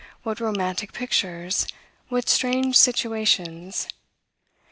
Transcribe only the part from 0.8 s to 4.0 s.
pictures! what strange situations!